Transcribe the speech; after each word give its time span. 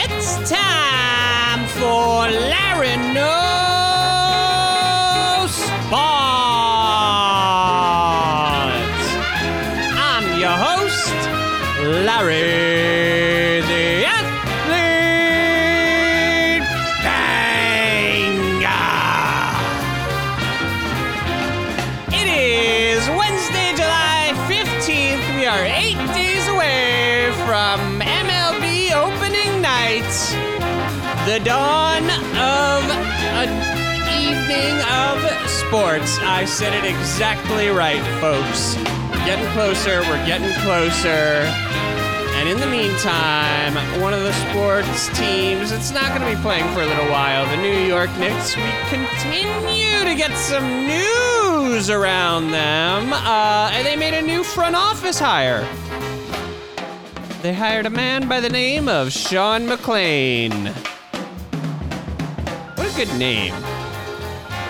It's 0.00 0.48
time 0.48 1.66
for 1.66 2.30
Larry 2.30 2.96
Knows 3.12 3.50
Sports. 5.50 5.88
I'm 9.98 10.26
your 10.38 10.56
host, 10.66 11.18
Larry 12.06 12.87
evening 34.48 34.80
of 34.88 35.50
sports. 35.50 36.18
I 36.22 36.46
said 36.46 36.72
it 36.72 36.82
exactly 36.88 37.68
right, 37.68 38.00
folks. 38.18 38.76
Getting 39.26 39.44
closer, 39.52 40.00
we're 40.02 40.24
getting 40.24 40.50
closer. 40.62 41.44
And 42.38 42.48
in 42.48 42.58
the 42.58 42.66
meantime, 42.66 43.74
one 44.00 44.14
of 44.14 44.22
the 44.22 44.32
sports 44.32 45.08
teams, 45.18 45.70
it's 45.70 45.90
not 45.90 46.08
going 46.16 46.22
to 46.22 46.34
be 46.34 46.40
playing 46.40 46.64
for 46.72 46.80
a 46.80 46.86
little 46.86 47.10
while. 47.10 47.44
The 47.46 47.60
New 47.60 47.86
York 47.86 48.08
Knicks, 48.18 48.56
we 48.56 48.62
continue 48.88 50.04
to 50.04 50.14
get 50.14 50.34
some 50.34 50.86
news 50.86 51.90
around 51.90 52.50
them. 52.50 53.12
Uh, 53.12 53.70
and 53.74 53.86
they 53.86 53.96
made 53.96 54.14
a 54.14 54.22
new 54.22 54.42
front 54.42 54.74
office 54.74 55.18
hire. 55.18 55.68
They 57.42 57.52
hired 57.52 57.84
a 57.84 57.90
man 57.90 58.28
by 58.28 58.40
the 58.40 58.48
name 58.48 58.88
of 58.88 59.12
Sean 59.12 59.66
McLean. 59.66 60.68
What 62.76 62.90
a 62.90 62.96
good 62.96 63.14
name. 63.18 63.54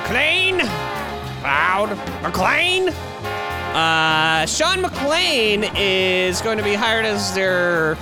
McLean? 0.09 0.57
Loud. 1.43 1.91
McLean? 2.23 2.89
Uh, 2.89 4.47
Sean 4.47 4.81
McLean 4.81 5.65
is 5.77 6.41
going 6.41 6.57
to 6.57 6.65
be 6.65 6.73
hired 6.73 7.05
as 7.05 7.35
their 7.35 7.95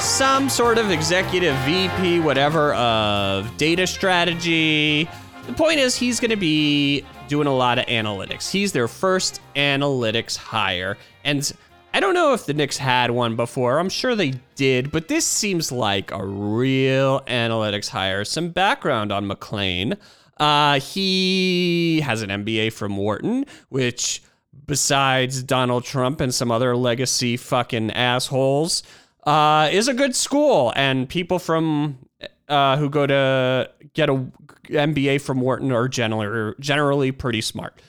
some 0.00 0.48
sort 0.48 0.78
of 0.78 0.90
executive 0.90 1.54
VP, 1.58 2.18
whatever, 2.18 2.74
of 2.74 3.56
data 3.56 3.86
strategy. 3.86 5.08
The 5.46 5.52
point 5.52 5.78
is, 5.78 5.94
he's 5.94 6.18
going 6.18 6.32
to 6.32 6.36
be 6.36 7.04
doing 7.28 7.46
a 7.46 7.54
lot 7.54 7.78
of 7.78 7.86
analytics. 7.86 8.50
He's 8.50 8.72
their 8.72 8.88
first 8.88 9.40
analytics 9.54 10.36
hire. 10.36 10.98
And 11.22 11.52
I 11.92 12.00
don't 12.00 12.14
know 12.14 12.34
if 12.34 12.46
the 12.46 12.54
Knicks 12.54 12.78
had 12.78 13.12
one 13.12 13.36
before. 13.36 13.78
I'm 13.78 13.90
sure 13.90 14.16
they 14.16 14.32
did, 14.56 14.90
but 14.90 15.06
this 15.06 15.24
seems 15.24 15.70
like 15.70 16.10
a 16.10 16.26
real 16.26 17.20
analytics 17.28 17.90
hire. 17.90 18.24
Some 18.24 18.48
background 18.48 19.12
on 19.12 19.28
McLean. 19.28 19.96
Uh, 20.38 20.80
he 20.80 22.00
has 22.00 22.22
an 22.22 22.30
MBA 22.30 22.72
from 22.72 22.96
Wharton, 22.96 23.46
which, 23.68 24.22
besides 24.66 25.42
Donald 25.42 25.84
Trump 25.84 26.20
and 26.20 26.34
some 26.34 26.50
other 26.50 26.76
legacy 26.76 27.36
fucking 27.36 27.90
assholes, 27.92 28.82
uh, 29.24 29.68
is 29.72 29.88
a 29.88 29.94
good 29.94 30.16
school. 30.16 30.72
And 30.76 31.08
people 31.08 31.38
from 31.38 31.98
uh, 32.48 32.76
who 32.76 32.90
go 32.90 33.06
to 33.06 33.70
get 33.94 34.08
a 34.08 34.26
MBA 34.64 35.20
from 35.20 35.40
Wharton 35.40 35.72
are 35.72 35.88
generally 35.88 36.54
generally 36.60 37.12
pretty 37.12 37.40
smart. 37.40 37.80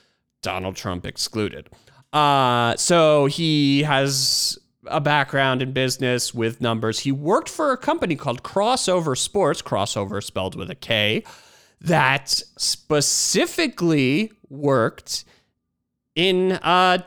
Donald 0.42 0.76
Trump 0.76 1.06
excluded. 1.06 1.70
Uh, 2.14 2.76
so 2.78 3.26
he 3.26 3.84
has 3.84 4.58
a 4.86 5.02
background 5.02 5.62
in 5.62 5.74
business 5.74 6.34
with 6.34 6.62
numbers. 6.62 7.00
He 7.00 7.12
worked 7.12 7.50
for 7.50 7.72
a 7.72 7.78
company 7.78 8.16
called 8.16 8.44
Krossover 8.44 9.18
Sports, 9.18 9.62
crossover 9.62 10.24
spelled 10.24 10.56
with 10.56 10.70
a 10.70 10.76
K, 10.76 11.24
that 11.82 12.30
specifically 12.58 14.32
worked 14.50 15.26
in 16.16 16.54
uh, 16.54 17.00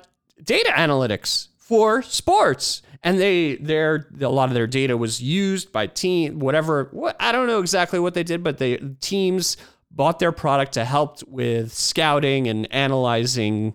data 0.42 0.70
analytics 0.70 1.48
for 1.56 2.02
sports. 2.02 2.82
And 3.02 3.18
they, 3.18 3.56
their, 3.56 4.08
a 4.20 4.28
lot 4.28 4.48
of 4.48 4.54
their 4.54 4.66
data 4.66 4.96
was 4.96 5.22
used 5.22 5.72
by 5.72 5.86
team, 5.86 6.40
whatever. 6.40 6.88
What 6.90 7.16
I 7.20 7.30
don't 7.30 7.46
know 7.46 7.60
exactly 7.60 8.00
what 8.00 8.14
they 8.14 8.24
did, 8.24 8.42
but 8.42 8.58
they 8.58 8.76
teams 9.00 9.56
bought 9.90 10.18
their 10.18 10.32
product 10.32 10.72
to 10.72 10.84
help 10.84 11.22
with 11.28 11.72
scouting 11.72 12.48
and 12.48 12.72
analyzing 12.72 13.74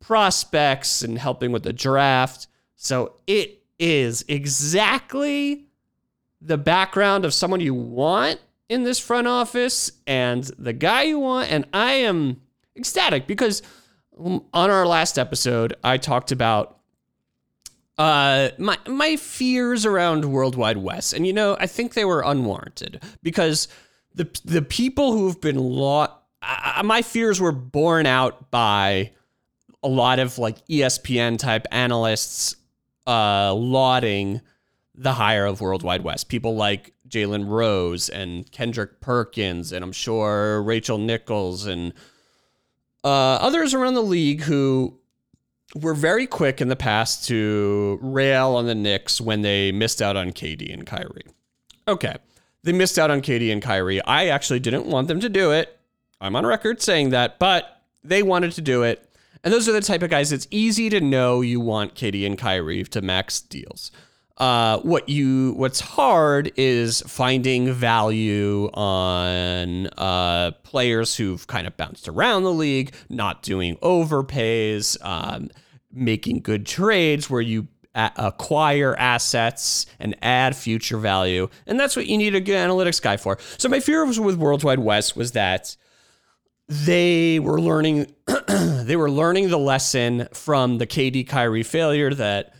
prospects 0.00 1.02
and 1.02 1.18
helping 1.18 1.50
with 1.50 1.64
the 1.64 1.72
draft. 1.72 2.46
So 2.76 3.14
it 3.26 3.62
is 3.78 4.24
exactly 4.28 5.66
the 6.40 6.58
background 6.58 7.24
of 7.24 7.34
someone 7.34 7.60
you 7.60 7.74
want 7.74 8.40
in 8.68 8.84
this 8.84 8.98
front 8.98 9.26
office 9.26 9.92
and 10.06 10.44
the 10.58 10.72
guy 10.72 11.02
you 11.02 11.18
want. 11.18 11.50
And 11.50 11.66
I 11.72 11.92
am 11.92 12.40
ecstatic 12.76 13.26
because 13.26 13.62
on 14.18 14.42
our 14.52 14.86
last 14.86 15.18
episode, 15.18 15.74
I 15.84 15.98
talked 15.98 16.32
about 16.32 16.78
uh, 17.98 18.50
my 18.58 18.78
my 18.86 19.16
fears 19.16 19.86
around 19.86 20.24
Worldwide 20.26 20.78
Wes, 20.78 21.12
and 21.12 21.26
you 21.26 21.32
know, 21.32 21.56
I 21.58 21.66
think 21.66 21.94
they 21.94 22.04
were 22.04 22.22
unwarranted 22.22 23.02
because 23.22 23.68
the 24.14 24.28
the 24.44 24.62
people 24.62 25.12
who've 25.12 25.40
been 25.40 25.56
law, 25.56 26.08
my 26.84 27.02
fears 27.02 27.40
were 27.40 27.52
borne 27.52 28.06
out 28.06 28.50
by 28.50 29.12
a 29.82 29.88
lot 29.88 30.18
of 30.18 30.38
like 30.38 30.66
ESPN 30.66 31.38
type 31.38 31.66
analysts 31.70 32.56
uh, 33.06 33.54
lauding 33.54 34.40
the 34.94 35.12
hire 35.12 35.46
of 35.46 35.60
Worldwide 35.60 36.02
Wes. 36.02 36.24
People 36.24 36.56
like 36.56 36.92
Jalen 37.08 37.48
Rose 37.48 38.08
and 38.08 38.50
Kendrick 38.50 39.00
Perkins, 39.00 39.72
and 39.72 39.84
I'm 39.84 39.92
sure 39.92 40.62
Rachel 40.62 40.98
Nichols 40.98 41.66
and 41.66 41.92
uh, 43.04 43.38
others 43.40 43.74
around 43.74 43.94
the 43.94 44.02
league 44.02 44.42
who 44.42 44.98
were 45.74 45.94
very 45.94 46.26
quick 46.26 46.60
in 46.60 46.68
the 46.68 46.76
past 46.76 47.26
to 47.28 47.98
rail 48.00 48.56
on 48.56 48.66
the 48.66 48.74
Knicks 48.74 49.20
when 49.20 49.42
they 49.42 49.72
missed 49.72 50.00
out 50.00 50.16
on 50.16 50.32
KD 50.32 50.72
and 50.72 50.86
Kyrie. 50.86 51.26
Okay, 51.88 52.16
they 52.62 52.72
missed 52.72 52.98
out 52.98 53.10
on 53.10 53.20
KD 53.20 53.52
and 53.52 53.62
Kyrie. 53.62 54.02
I 54.02 54.26
actually 54.26 54.60
didn't 54.60 54.86
want 54.86 55.08
them 55.08 55.20
to 55.20 55.28
do 55.28 55.52
it. 55.52 55.78
I'm 56.20 56.34
on 56.34 56.46
record 56.46 56.80
saying 56.80 57.10
that, 57.10 57.38
but 57.38 57.82
they 58.02 58.22
wanted 58.22 58.52
to 58.52 58.60
do 58.60 58.82
it. 58.82 59.02
And 59.44 59.52
those 59.52 59.68
are 59.68 59.72
the 59.72 59.80
type 59.80 60.02
of 60.02 60.10
guys 60.10 60.32
it's 60.32 60.48
easy 60.50 60.90
to 60.90 61.00
know 61.00 61.40
you 61.40 61.60
want 61.60 61.94
KD 61.94 62.26
and 62.26 62.38
Kyrie 62.38 62.82
to 62.84 63.02
max 63.02 63.40
deals. 63.40 63.92
Uh, 64.38 64.78
what 64.80 65.08
you 65.08 65.54
what's 65.56 65.80
hard 65.80 66.52
is 66.56 67.00
finding 67.06 67.72
value 67.72 68.68
on 68.74 69.86
uh, 69.96 70.50
players 70.62 71.16
who've 71.16 71.46
kind 71.46 71.66
of 71.66 71.74
bounced 71.78 72.06
around 72.06 72.42
the 72.42 72.52
league, 72.52 72.92
not 73.08 73.42
doing 73.42 73.76
overpays, 73.76 75.02
um, 75.02 75.48
making 75.90 76.40
good 76.40 76.66
trades 76.66 77.30
where 77.30 77.40
you 77.40 77.66
a- 77.94 78.12
acquire 78.16 78.94
assets 78.96 79.86
and 79.98 80.14
add 80.20 80.54
future 80.54 80.98
value, 80.98 81.48
and 81.66 81.80
that's 81.80 81.96
what 81.96 82.06
you 82.06 82.18
need 82.18 82.34
a 82.34 82.40
good 82.40 82.56
analytics 82.56 83.00
guy 83.00 83.16
for. 83.16 83.38
So 83.56 83.70
my 83.70 83.80
fear 83.80 84.04
was 84.04 84.20
with 84.20 84.36
World 84.36 84.62
Wide 84.62 84.80
Wes 84.80 85.16
was 85.16 85.32
that 85.32 85.76
they 86.68 87.38
were 87.38 87.60
learning 87.60 88.12
they 88.48 88.96
were 88.96 89.10
learning 89.10 89.48
the 89.48 89.58
lesson 89.58 90.28
from 90.34 90.78
the 90.78 90.86
KD 90.86 91.26
Kyrie 91.26 91.62
failure 91.62 92.12
that 92.12 92.52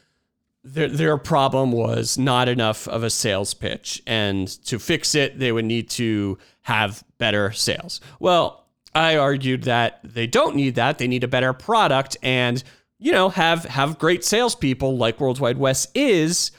their 0.67 0.89
their 0.89 1.17
problem 1.17 1.71
was 1.71 2.19
not 2.19 2.49
enough 2.49 2.89
of 2.89 3.05
a 3.05 3.11
sales 3.11 3.55
pitch 3.55 4.03
and 4.07 4.49
to 4.65 4.79
fix 4.79 5.15
it 5.15 5.39
they 5.39 5.53
would 5.53 5.65
need 5.65 5.89
to 5.91 6.39
have 6.63 7.05
better 7.19 7.53
sales. 7.53 8.01
Well, 8.19 8.67
I 8.95 9.17
argued 9.17 9.63
that 9.65 10.01
they 10.03 10.27
don't 10.27 10.57
need 10.57 10.75
that. 10.75 10.99
They 10.99 11.07
need 11.07 11.23
a 11.23 11.29
better 11.29 11.53
product 11.53 12.17
and 12.23 12.63
you 12.99 13.13
know 13.13 13.29
have 13.29 13.65
have 13.65 13.99
great 13.99 14.25
salespeople 14.25 14.97
like 14.97 15.21
World 15.21 15.39
Wide 15.39 15.59
Wes 15.59 15.87
is 15.95 16.51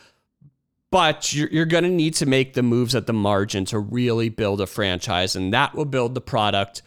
but 0.89 1.33
you're, 1.33 1.49
you're 1.49 1.65
going 1.65 1.83
to 1.83 1.89
need 1.89 2.13
to 2.13 2.25
make 2.25 2.53
the 2.53 2.63
moves 2.63 2.95
at 2.95 3.07
the 3.07 3.13
margin 3.13 3.65
to 3.65 3.77
really 3.77 4.29
build 4.29 4.61
a 4.61 4.67
franchise 4.67 5.35
and 5.35 5.51
that 5.51 5.75
will 5.75 5.85
build 5.85 6.15
the 6.15 6.21
product 6.21 6.81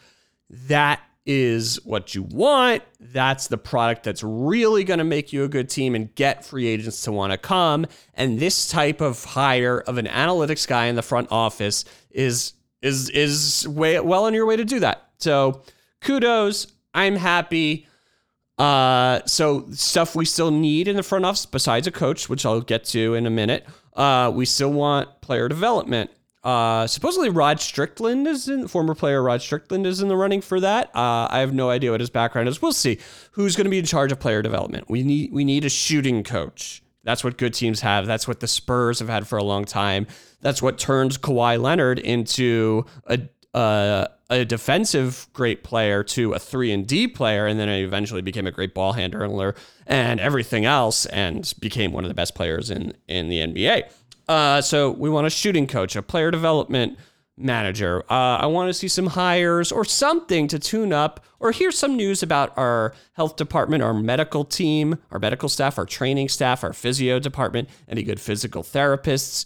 that 0.49 1.01
is 1.25 1.83
what 1.85 2.15
you 2.15 2.23
want. 2.23 2.83
That's 2.99 3.47
the 3.47 3.57
product 3.57 4.03
that's 4.03 4.23
really 4.23 4.83
going 4.83 4.97
to 4.97 5.03
make 5.03 5.31
you 5.31 5.43
a 5.43 5.47
good 5.47 5.69
team 5.69 5.95
and 5.95 6.13
get 6.15 6.43
free 6.45 6.67
agents 6.67 7.03
to 7.03 7.11
want 7.11 7.31
to 7.31 7.37
come. 7.37 7.85
And 8.13 8.39
this 8.39 8.67
type 8.67 9.01
of 9.01 9.23
hire 9.23 9.79
of 9.81 9.97
an 9.97 10.07
analytics 10.07 10.67
guy 10.67 10.85
in 10.85 10.95
the 10.95 11.01
front 11.01 11.27
office 11.31 11.85
is 12.09 12.53
is 12.81 13.09
is 13.09 13.67
way 13.67 13.99
well 13.99 14.25
on 14.25 14.33
your 14.33 14.45
way 14.45 14.55
to 14.57 14.65
do 14.65 14.79
that. 14.79 15.09
So 15.19 15.63
kudos. 16.01 16.67
I'm 16.93 17.15
happy. 17.15 17.87
Uh, 18.57 19.21
so 19.25 19.65
stuff 19.71 20.15
we 20.15 20.25
still 20.25 20.51
need 20.51 20.87
in 20.87 20.95
the 20.95 21.03
front 21.03 21.25
office 21.25 21.45
besides 21.45 21.87
a 21.87 21.91
coach, 21.91 22.29
which 22.29 22.45
I'll 22.45 22.61
get 22.61 22.83
to 22.85 23.15
in 23.15 23.25
a 23.25 23.29
minute. 23.29 23.65
Uh, 23.93 24.31
we 24.33 24.45
still 24.45 24.71
want 24.71 25.21
player 25.21 25.47
development. 25.47 26.11
Uh, 26.43 26.87
supposedly 26.87 27.29
Rod 27.29 27.59
Strickland 27.59 28.27
is 28.27 28.47
in 28.47 28.67
former 28.67 28.95
player 28.95 29.21
Rod 29.21 29.41
Strickland 29.41 29.85
is 29.85 30.01
in 30.01 30.07
the 30.07 30.15
running 30.15 30.41
for 30.41 30.59
that. 30.59 30.87
Uh, 30.95 31.27
I 31.29 31.39
have 31.39 31.53
no 31.53 31.69
idea 31.69 31.91
what 31.91 31.99
his 31.99 32.09
background 32.09 32.49
is. 32.49 32.61
We'll 32.61 32.73
see 32.73 32.97
who's 33.33 33.55
going 33.55 33.65
to 33.65 33.71
be 33.71 33.79
in 33.79 33.85
charge 33.85 34.11
of 34.11 34.19
player 34.19 34.41
development. 34.41 34.89
We 34.89 35.03
need 35.03 35.31
we 35.31 35.45
need 35.45 35.65
a 35.65 35.69
shooting 35.69 36.23
coach. 36.23 36.81
That's 37.03 37.23
what 37.23 37.37
good 37.37 37.53
teams 37.53 37.81
have. 37.81 38.05
That's 38.07 38.27
what 38.27 38.39
the 38.39 38.47
Spurs 38.47 38.99
have 38.99 39.09
had 39.09 39.27
for 39.27 39.37
a 39.37 39.43
long 39.43 39.65
time. 39.65 40.07
That's 40.41 40.61
what 40.61 40.77
turned 40.77 41.21
Kawhi 41.21 41.61
Leonard 41.61 41.99
into 41.99 42.85
a 43.05 43.19
uh, 43.53 44.07
a 44.29 44.45
defensive 44.45 45.27
great 45.33 45.61
player 45.61 46.03
to 46.05 46.33
a 46.33 46.39
three 46.39 46.71
and 46.71 46.87
D 46.87 47.07
player, 47.07 47.47
and 47.47 47.59
then 47.59 47.67
he 47.67 47.83
eventually 47.83 48.21
became 48.21 48.47
a 48.47 48.51
great 48.51 48.73
ball 48.73 48.93
handler 48.93 49.55
and 49.85 50.19
everything 50.19 50.65
else, 50.65 51.05
and 51.07 51.53
became 51.59 51.91
one 51.91 52.03
of 52.05 52.07
the 52.07 52.15
best 52.15 52.33
players 52.33 52.71
in 52.71 52.93
in 53.07 53.29
the 53.29 53.39
NBA. 53.39 53.83
Uh, 54.27 54.61
so 54.61 54.91
we 54.91 55.09
want 55.09 55.27
a 55.27 55.29
shooting 55.29 55.67
coach, 55.67 55.95
a 55.95 56.01
player 56.01 56.31
development 56.31 56.97
manager. 57.37 58.03
Uh, 58.09 58.37
I 58.37 58.45
want 58.45 58.69
to 58.69 58.73
see 58.73 58.87
some 58.87 59.07
hires 59.07 59.71
or 59.71 59.83
something 59.83 60.47
to 60.49 60.59
tune 60.59 60.93
up, 60.93 61.25
or 61.39 61.51
hear 61.51 61.71
some 61.71 61.95
news 61.95 62.21
about 62.21 62.55
our 62.57 62.93
health 63.13 63.35
department, 63.35 63.81
our 63.81 63.93
medical 63.93 64.45
team, 64.45 64.97
our 65.09 65.19
medical 65.19 65.49
staff, 65.49 65.77
our 65.77 65.85
training 65.85 66.29
staff, 66.29 66.63
our 66.63 66.73
physio 66.73 67.19
department, 67.19 67.67
any 67.87 68.03
good 68.03 68.19
physical 68.19 68.61
therapists, 68.61 69.45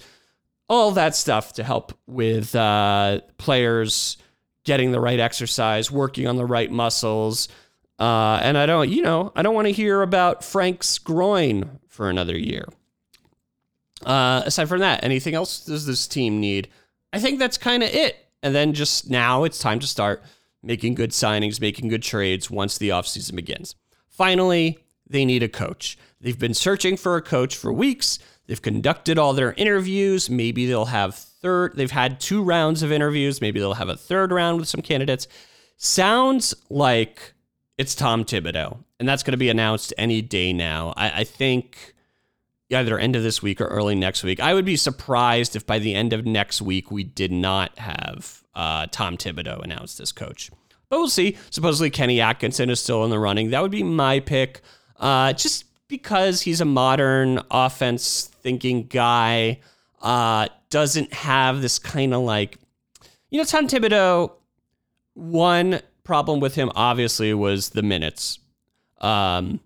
all 0.68 0.92
that 0.92 1.16
stuff 1.16 1.54
to 1.54 1.64
help 1.64 1.98
with 2.06 2.54
uh, 2.56 3.22
players 3.38 4.18
getting 4.66 4.92
the 4.92 5.00
right 5.00 5.20
exercise, 5.20 5.90
working 5.90 6.28
on 6.28 6.36
the 6.36 6.46
right 6.46 6.72
muscles. 6.72 7.48
Uh, 7.98 8.40
and 8.42 8.58
I 8.58 8.66
don't, 8.66 8.90
you 8.90 9.02
know, 9.02 9.32
I 9.36 9.42
don't 9.42 9.56
want 9.56 9.68
to 9.68 9.72
hear 9.72 10.02
about 10.02 10.44
Frank's 10.44 10.98
groin 10.98 11.80
for 11.88 12.10
another 12.10 12.38
year. 12.38 12.66
Uh, 14.06 14.44
aside 14.46 14.70
from 14.70 14.80
that, 14.80 15.04
anything 15.04 15.34
else 15.34 15.66
does 15.66 15.86
this 15.86 16.08
team 16.08 16.40
need? 16.40 16.70
I 17.12 17.20
think 17.20 17.40
that's 17.40 17.58
kind 17.58 17.84
of 17.84 17.90
it. 17.90 18.18
And 18.44 18.54
then 18.54 18.74
just 18.74 19.10
now 19.10 19.44
it's 19.44 19.58
time 19.58 19.80
to 19.80 19.88
start 19.88 20.24
making 20.62 20.94
good 20.96 21.10
signings, 21.10 21.60
making 21.60 21.90
good 21.90 22.04
trades 22.04 22.50
once 22.52 22.78
the 22.78 22.90
offseason 22.90 23.36
begins. 23.36 23.76
Finally, 24.08 24.80
they 25.08 25.26
need 25.26 25.44
a 25.44 25.50
coach. 25.50 25.98
They've 26.22 26.38
been 26.38 26.54
searching 26.54 26.98
for 26.98 27.16
a 27.16 27.22
coach 27.22 27.56
for 27.56 27.74
weeks. 27.74 28.20
They've 28.48 28.62
conducted 28.62 29.18
all 29.18 29.34
their 29.34 29.54
interviews. 29.54 30.30
Maybe 30.30 30.68
they'll 30.68 30.86
have 30.86 31.16
third, 31.16 31.76
they've 31.76 31.92
had 31.92 32.20
two 32.20 32.44
rounds 32.44 32.84
of 32.84 32.92
interviews. 32.92 33.42
Maybe 33.42 33.60
they'll 33.60 33.74
have 33.74 33.90
a 33.90 33.98
third 33.98 34.32
round 34.32 34.60
with 34.60 34.68
some 34.68 34.82
candidates. 34.82 35.28
Sounds 35.78 36.54
like 36.70 37.34
it's 37.78 37.96
Tom 37.96 38.24
Thibodeau, 38.24 38.78
and 39.00 39.10
that's 39.10 39.24
going 39.24 39.34
to 39.34 39.38
be 39.38 39.50
announced 39.50 39.94
any 39.98 40.22
day 40.22 40.54
now. 40.54 40.94
I, 40.96 41.22
I 41.22 41.24
think 41.24 41.95
either 42.72 42.98
end 42.98 43.16
of 43.16 43.24
this 43.24 43.42
week 43.42 43.62
or 43.62 43.68
early 43.68 43.96
next 43.96 44.24
week. 44.24 44.40
I 44.40 44.54
would 44.54 44.66
be 44.66 44.76
surprised 44.76 45.56
if 45.56 45.66
by 45.66 45.80
the 45.80 45.94
end 45.94 46.14
of 46.14 46.26
next 46.26 46.62
week 46.62 46.90
we 46.90 47.04
did 47.04 47.32
not 47.32 47.78
have 47.78 48.44
uh, 48.56 48.88
Tom 48.92 49.18
Thibodeau 49.18 49.64
announced 49.64 50.00
as 50.00 50.12
coach. 50.12 50.50
But 50.90 51.00
we'll 51.00 51.10
see. 51.10 51.38
Supposedly 51.50 51.90
Kenny 51.90 52.22
Atkinson 52.22 52.70
is 52.70 52.80
still 52.80 53.04
in 53.04 53.10
the 53.10 53.20
running. 53.20 53.52
That 53.52 53.62
would 53.62 53.72
be 53.72 53.84
my 53.84 54.20
pick, 54.20 54.62
uh, 54.98 55.34
just 55.34 55.66
because 55.88 56.42
he's 56.42 56.62
a 56.62 56.66
modern 56.66 57.42
offense 57.52 58.32
thinking 58.42 58.88
guy. 58.88 59.60
Uh, 60.02 60.48
doesn't 60.70 61.14
have 61.14 61.62
this 61.62 61.80
kind 61.80 62.14
of 62.14 62.22
like, 62.22 62.58
you 63.30 63.40
know, 63.40 63.44
Tom 63.44 63.68
Thibodeau. 63.68 64.32
One 65.14 65.82
problem 66.04 66.40
with 66.40 66.56
him 66.56 66.72
obviously 66.76 67.34
was 67.34 67.70
the 67.70 67.82
minutes. 67.82 68.40
Um, 69.00 69.62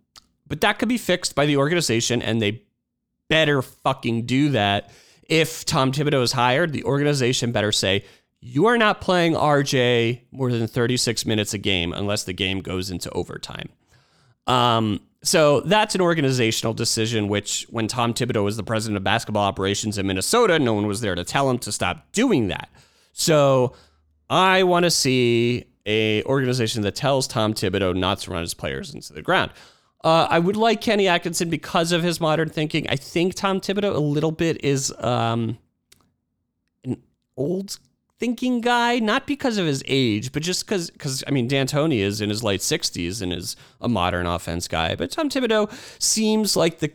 but 0.47 0.61
that 0.61 0.79
could 0.79 0.89
be 0.89 0.97
fixed 0.97 1.35
by 1.35 1.45
the 1.45 1.57
organization, 1.57 2.21
and 2.21 2.41
they 2.41 2.63
better 3.29 3.61
fucking 3.61 4.25
do 4.25 4.49
that. 4.49 4.91
If 5.23 5.63
Tom 5.65 5.91
Thibodeau 5.91 6.21
is 6.23 6.31
hired, 6.31 6.73
the 6.73 6.83
organization 6.83 7.51
better 7.51 7.71
say, 7.71 8.03
you 8.41 8.65
are 8.65 8.77
not 8.77 9.01
playing 9.01 9.33
RJ 9.33 10.21
more 10.31 10.51
than 10.51 10.65
36 10.67 11.25
minutes 11.25 11.53
a 11.53 11.57
game 11.57 11.93
unless 11.93 12.23
the 12.23 12.33
game 12.33 12.61
goes 12.61 12.89
into 12.89 13.09
overtime. 13.11 13.69
Um, 14.47 15.01
so 15.21 15.61
that's 15.61 15.95
an 15.95 16.01
organizational 16.01 16.73
decision, 16.73 17.27
which 17.27 17.65
when 17.69 17.87
Tom 17.87 18.13
Thibodeau 18.13 18.43
was 18.43 18.57
the 18.57 18.63
president 18.63 18.97
of 18.97 19.03
basketball 19.03 19.43
operations 19.43 19.97
in 19.97 20.07
Minnesota, 20.07 20.57
no 20.57 20.73
one 20.73 20.87
was 20.87 21.01
there 21.01 21.15
to 21.15 21.25
tell 21.25 21.49
him 21.49 21.59
to 21.59 21.71
stop 21.71 22.11
doing 22.13 22.47
that. 22.47 22.69
So 23.11 23.73
I 24.29 24.63
want 24.63 24.85
to 24.85 24.91
see 24.91 25.65
a 25.85 26.23
organization 26.23 26.83
that 26.83 26.95
tells 26.95 27.27
Tom 27.27 27.53
Thibodeau 27.53 27.95
not 27.95 28.19
to 28.19 28.31
run 28.31 28.41
his 28.41 28.53
players 28.53 28.93
into 28.93 29.11
the 29.11 29.21
ground. 29.21 29.51
Uh, 30.03 30.27
I 30.29 30.39
would 30.39 30.55
like 30.55 30.79
Kenny 30.81 31.07
Atkinson 31.07 31.49
because 31.49 31.91
of 31.91 32.03
his 32.03 32.21
modern 32.21 32.49
thinking. 32.49 32.87
I 32.89 32.95
think 32.95 33.35
Tom 33.35 33.59
Thibodeau 33.59 33.93
a 33.93 33.99
little 33.99 34.31
bit 34.31 34.63
is 34.63 34.93
um, 34.99 35.57
an 36.85 37.01
old 37.35 37.79
thinking 38.17 38.61
guy, 38.61 38.99
not 38.99 39.27
because 39.27 39.57
of 39.57 39.65
his 39.65 39.83
age, 39.87 40.31
but 40.31 40.41
just 40.41 40.65
because, 40.65 40.89
because 40.89 41.23
I 41.27 41.31
mean, 41.31 41.47
D'Antoni 41.47 41.99
is 41.99 42.21
in 42.21 42.29
his 42.29 42.43
late 42.43 42.61
60s 42.61 43.21
and 43.21 43.33
is 43.33 43.57
a 43.81 43.89
modern 43.89 44.25
offense 44.25 44.67
guy. 44.67 44.95
But 44.95 45.11
Tom 45.11 45.29
Thibodeau 45.29 45.69
seems 46.01 46.55
like 46.55 46.79
the 46.79 46.91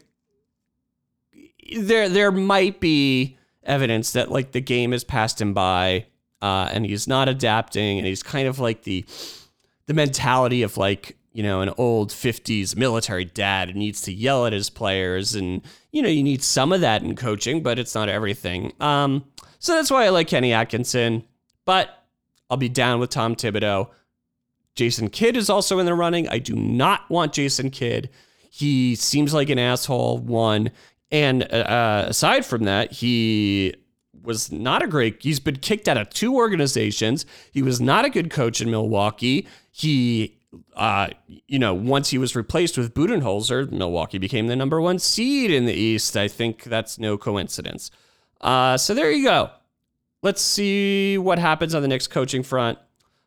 there 1.79 2.09
there 2.09 2.31
might 2.31 2.81
be 2.81 3.39
evidence 3.63 4.13
that 4.13 4.31
like 4.31 4.53
the 4.53 4.61
game 4.61 4.93
has 4.93 5.05
passed 5.05 5.41
him 5.41 5.55
by 5.55 6.07
uh, 6.43 6.69
and 6.73 6.85
he's 6.85 7.09
not 7.09 7.29
adapting 7.29 7.99
and 7.99 8.07
he's 8.07 8.23
kind 8.23 8.47
of 8.47 8.59
like 8.59 8.83
the 8.83 9.05
the 9.87 9.95
mentality 9.95 10.63
of 10.63 10.77
like 10.77 11.17
you 11.35 11.43
know, 11.43 11.61
an 11.61 11.71
old 11.77 12.11
50s 12.11 12.77
military 12.77 13.25
dad 13.25 13.75
needs 13.75 14.01
to 14.03 14.13
yell 14.13 14.47
at 14.47 14.53
his 14.53 14.71
players. 14.71 15.35
And, 15.35 15.63
you 15.91 16.01
know, 16.01 16.09
you 16.09 16.23
need 16.23 16.45
some 16.45 16.73
of 16.73 16.81
that 16.81 17.03
in 17.03 17.17
coaching, 17.17 17.61
but 17.61 17.77
it's 17.79 17.95
not 17.95 18.09
everything. 18.09 18.73
Um, 18.81 19.25
so 19.59 19.75
that's 19.75 19.91
why 19.91 20.07
I 20.07 20.11
like 20.11 20.29
Kenny 20.29 20.53
Atkinson. 20.53 21.25
But 21.65 22.05
I'll 22.49 22.57
be 22.57 22.69
down 22.69 23.01
with 23.01 23.11
Tom 23.11 23.35
Thibodeau. 23.35 23.91
Jason 24.77 25.11
Kidd 25.11 25.37
is 25.37 25.51
also 25.51 25.81
in 25.81 25.87
the 25.87 25.95
running. 25.95 26.29
I 26.29 26.39
do 26.39 26.55
not 26.55 27.11
want 27.11 27.33
Jason 27.33 27.71
Kidd. 27.71 28.11
He 28.49 28.95
seems 28.95 29.35
like 29.35 29.51
an 29.51 29.59
asshole, 29.59 30.19
one. 30.19 30.71
And 31.11 31.53
uh, 31.53 32.05
aside 32.09 32.47
from 32.47 32.65
that, 32.65 32.93
he 32.93 33.75
was 34.23 34.53
not 34.53 34.83
a 34.83 34.87
great. 34.87 35.21
He's 35.21 35.41
been 35.41 35.57
kicked 35.57 35.89
out 35.89 35.97
of 35.97 36.11
two 36.11 36.37
organizations. 36.37 37.27
He 37.53 37.63
was 37.63 37.81
not 37.81 38.05
a 38.05 38.11
good 38.11 38.31
coach 38.31 38.61
in 38.61 38.71
Milwaukee. 38.71 39.49
He 39.73 40.39
uh, 40.75 41.09
you 41.27 41.59
know, 41.59 41.75
once 41.75 42.11
he 42.11 42.19
was 42.19 42.35
replaced 42.37 42.77
with 42.77 42.95
Budenholzer, 42.95 43.71
Milwaukee 43.71 44.19
became 44.19 44.47
the 44.47 44.57
number 44.57 44.81
one 44.81 44.99
seed 44.99 45.51
in 45.51 45.67
the 45.67 45.73
East. 45.73 46.17
I 46.17 46.29
think 46.29 46.65
that's 46.65 46.99
no 46.99 47.17
coincidence. 47.17 47.91
Uh, 48.41 48.77
so 48.77 48.95
there 48.95 49.11
you 49.11 49.25
go. 49.25 49.51
Let's 50.23 50.43
see 50.43 51.19
what 51.19 51.39
happens 51.39 51.75
on 51.75 51.83
the 51.83 51.89
next 51.89 52.09
coaching 52.09 52.43
front. 52.43 52.79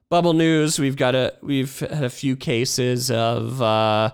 Bubble 0.09 0.33
news: 0.33 0.79
We've 0.79 0.95
got 0.95 1.15
a 1.15 1.33
we've 1.41 1.79
had 1.79 2.03
a 2.03 2.09
few 2.09 2.35
cases 2.35 3.12
of 3.12 3.62
uh, 3.62 4.12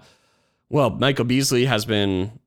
well, 0.70 0.90
Michael 0.90 1.26
Beasley 1.26 1.66
has 1.66 1.86
been 1.86 2.40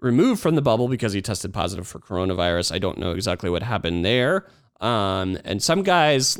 removed 0.00 0.40
from 0.40 0.54
the 0.54 0.62
bubble 0.62 0.88
because 0.88 1.12
he 1.12 1.22
tested 1.22 1.52
positive 1.52 1.86
for 1.86 1.98
coronavirus. 1.98 2.72
I 2.72 2.78
don't 2.78 2.98
know 2.98 3.12
exactly 3.12 3.50
what 3.50 3.62
happened 3.62 4.04
there. 4.04 4.46
Um, 4.80 5.38
and 5.44 5.62
some 5.62 5.82
guys 5.82 6.38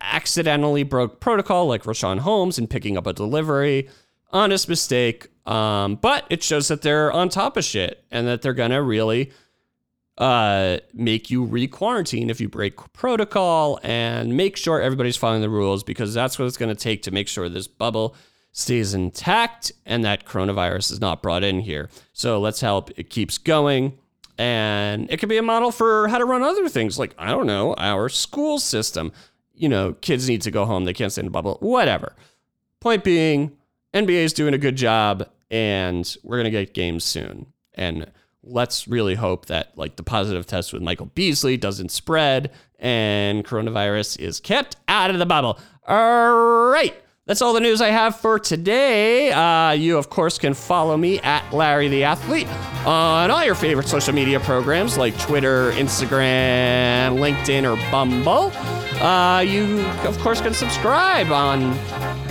accidentally 0.00 0.82
broke 0.82 1.20
protocol, 1.20 1.66
like 1.66 1.84
Richaun 1.84 2.20
Holmes, 2.20 2.58
in 2.58 2.66
picking 2.66 2.96
up 2.96 3.06
a 3.06 3.12
delivery. 3.12 3.88
Honest 4.30 4.68
mistake. 4.68 5.28
Um, 5.46 5.96
but 5.96 6.24
it 6.30 6.42
shows 6.42 6.68
that 6.68 6.82
they're 6.82 7.12
on 7.12 7.28
top 7.28 7.56
of 7.56 7.64
shit 7.64 8.04
and 8.10 8.26
that 8.26 8.42
they're 8.42 8.54
gonna 8.54 8.82
really 8.82 9.32
uh, 10.18 10.78
make 10.92 11.30
you 11.30 11.44
re-quarantine 11.44 12.30
if 12.30 12.40
you 12.40 12.48
break 12.48 12.76
protocol 12.92 13.80
and 13.82 14.36
make 14.36 14.56
sure 14.56 14.80
everybody's 14.80 15.16
following 15.16 15.42
the 15.42 15.50
rules 15.50 15.82
because 15.82 16.14
that's 16.14 16.38
what 16.38 16.46
it's 16.46 16.56
gonna 16.56 16.74
take 16.74 17.02
to 17.02 17.10
make 17.10 17.28
sure 17.28 17.48
this 17.48 17.66
bubble 17.66 18.14
stays 18.52 18.94
intact 18.94 19.72
and 19.86 20.04
that 20.04 20.26
coronavirus 20.26 20.92
is 20.92 21.00
not 21.00 21.22
brought 21.22 21.42
in 21.42 21.60
here. 21.60 21.88
So 22.12 22.38
let's 22.38 22.60
help 22.60 22.90
it 22.96 23.10
keeps 23.10 23.38
going. 23.38 23.98
And 24.38 25.10
it 25.10 25.18
could 25.18 25.28
be 25.28 25.36
a 25.36 25.42
model 25.42 25.70
for 25.70 26.08
how 26.08 26.18
to 26.18 26.24
run 26.24 26.42
other 26.42 26.68
things 26.68 26.98
like, 26.98 27.14
I 27.18 27.30
don't 27.30 27.46
know, 27.46 27.74
our 27.76 28.08
school 28.08 28.58
system 28.58 29.12
you 29.54 29.68
know, 29.68 29.92
kids 29.94 30.28
need 30.28 30.42
to 30.42 30.50
go 30.50 30.64
home. 30.64 30.84
They 30.84 30.92
can't 30.92 31.12
stay 31.12 31.20
in 31.20 31.26
the 31.26 31.30
bubble. 31.30 31.58
Whatever. 31.60 32.14
Point 32.80 33.04
being, 33.04 33.52
NBA 33.94 34.24
is 34.24 34.32
doing 34.32 34.54
a 34.54 34.58
good 34.58 34.76
job 34.76 35.28
and 35.50 36.16
we're 36.22 36.36
going 36.36 36.44
to 36.44 36.50
get 36.50 36.74
games 36.74 37.04
soon. 37.04 37.46
And 37.74 38.10
let's 38.42 38.88
really 38.88 39.14
hope 39.14 39.46
that 39.46 39.76
like 39.76 39.96
the 39.96 40.02
positive 40.02 40.46
test 40.46 40.72
with 40.72 40.82
Michael 40.82 41.06
Beasley 41.06 41.56
doesn't 41.56 41.90
spread 41.90 42.50
and 42.78 43.44
coronavirus 43.44 44.18
is 44.18 44.40
kept 44.40 44.76
out 44.88 45.10
of 45.10 45.18
the 45.18 45.26
bubble. 45.26 45.58
All 45.86 46.70
right. 46.70 46.94
That's 47.26 47.40
all 47.40 47.52
the 47.52 47.60
news 47.60 47.80
I 47.80 47.90
have 47.90 48.16
for 48.16 48.40
today. 48.40 49.30
Uh, 49.30 49.70
you, 49.70 49.96
of 49.96 50.10
course, 50.10 50.38
can 50.38 50.54
follow 50.54 50.96
me 50.96 51.20
at 51.20 51.52
Larry 51.52 51.86
the 51.86 52.02
Athlete 52.02 52.48
on 52.84 53.30
all 53.30 53.44
your 53.44 53.54
favorite 53.54 53.86
social 53.86 54.12
media 54.12 54.40
programs 54.40 54.98
like 54.98 55.16
Twitter, 55.20 55.70
Instagram, 55.72 57.18
LinkedIn, 57.18 57.62
or 57.62 57.76
Bumble. 57.92 58.50
Uh, 59.02 59.40
you, 59.40 59.80
of 60.06 60.16
course, 60.20 60.40
can 60.40 60.54
subscribe 60.54 61.32
on 61.32 61.74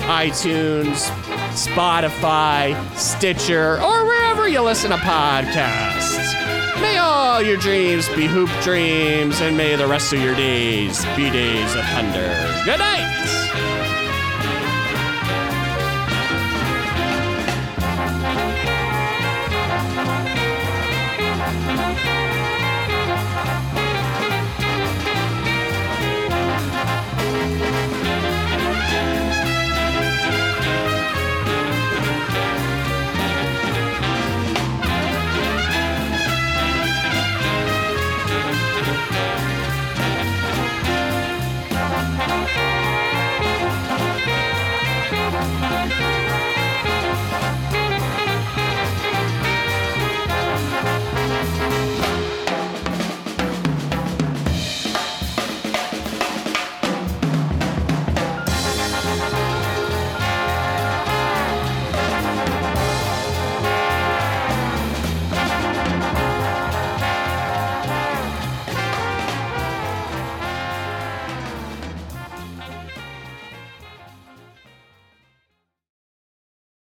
iTunes, 0.07 1.09
Spotify, 1.51 2.73
Stitcher, 2.95 3.81
or 3.81 4.05
wherever 4.05 4.47
you 4.47 4.61
listen 4.61 4.91
to 4.91 4.95
podcasts. 4.95 6.33
May 6.79 6.97
all 6.97 7.41
your 7.41 7.57
dreams 7.57 8.07
be 8.15 8.25
hoop 8.25 8.49
dreams, 8.63 9.41
and 9.41 9.57
may 9.57 9.75
the 9.75 9.85
rest 9.85 10.13
of 10.13 10.21
your 10.21 10.33
days 10.33 11.03
be 11.17 11.29
days 11.29 11.75
of 11.75 11.83
thunder. 11.87 12.63
Good 12.63 12.79
night. 12.79 13.70